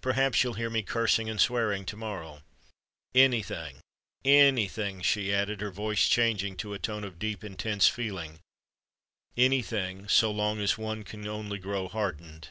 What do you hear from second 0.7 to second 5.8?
me cursing and swearing to morrow! Any thing—any thing," she added, her